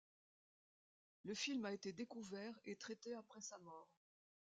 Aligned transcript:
Le 1.25 1.35
film 1.35 1.63
a 1.65 1.73
été 1.73 1.93
découvert 1.93 2.57
et 2.65 2.75
traité 2.75 3.13
après 3.13 3.41
sa 3.41 3.59
mort. 3.59 3.87